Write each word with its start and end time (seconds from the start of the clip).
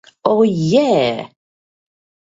A 0.29 0.31
Yeah! 0.71 1.29